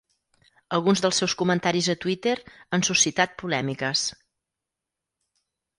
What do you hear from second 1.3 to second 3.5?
comentaris a Twitter han suscitat